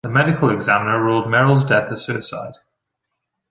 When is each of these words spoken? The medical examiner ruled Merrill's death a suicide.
The 0.03 0.09
medical 0.09 0.49
examiner 0.49 0.99
ruled 0.99 1.29
Merrill's 1.29 1.63
death 1.63 1.91
a 1.91 1.95
suicide. 1.95 2.55